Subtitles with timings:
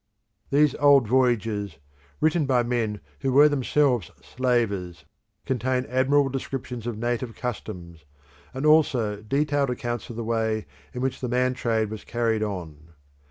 [0.49, 1.77] These old voyages,
[2.19, 5.05] written by men who were themselves slavers,
[5.45, 8.05] contain admirable descriptions of native customs,
[8.51, 12.93] and also detailed accounts of the way in which the man trade was carried on.